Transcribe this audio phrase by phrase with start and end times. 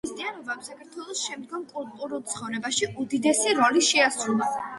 [0.05, 4.51] ქრისტიანობამ საქართველოს შემდგომ კულტურულ ცხოვრებაში, უდიდესი როლი შეასრულა.